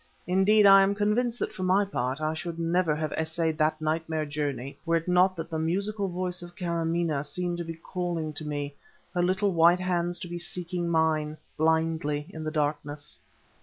[0.25, 4.25] Indeed, I am convinced that for my part I should never have essayed that nightmare
[4.25, 8.43] journey were it not that the musical voice of Kâramaneh seemed to be calling to
[8.43, 8.73] me,
[9.13, 13.19] her little white hands to be seeking mine, blindly, in the darkness.